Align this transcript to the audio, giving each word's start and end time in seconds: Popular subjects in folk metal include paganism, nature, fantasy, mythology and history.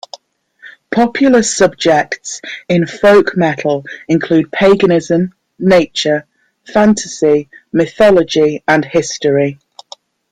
Popular 0.89 1.43
subjects 1.43 2.41
in 2.67 2.87
folk 2.87 3.37
metal 3.37 3.85
include 4.07 4.51
paganism, 4.51 5.31
nature, 5.59 6.25
fantasy, 6.65 7.49
mythology 7.71 8.63
and 8.67 8.83
history. 8.83 9.59